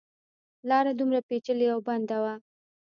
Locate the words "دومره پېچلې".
0.99-1.67